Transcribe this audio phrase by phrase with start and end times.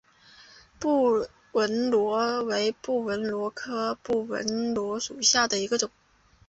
[0.79, 5.91] 布纹螺为布纹螺科布纹螺属下的一个种。